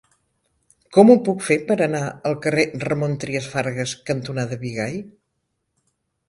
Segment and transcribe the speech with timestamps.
[0.95, 4.99] Com ho puc fer per anar al carrer Ramon Trias Fargas cantonada Bigai?